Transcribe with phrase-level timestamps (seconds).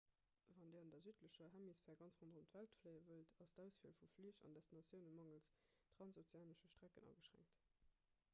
[0.55, 4.41] wann dir an der südlecher hemisphär ganz ronderëm d'welt fléie wëllt ass d'auswiel vu flich
[4.49, 5.53] an destinatioune mangels
[5.99, 7.65] transozeanesche strecken ageschränkt